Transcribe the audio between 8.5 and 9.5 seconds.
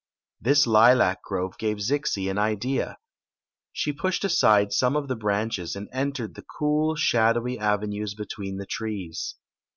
the trees.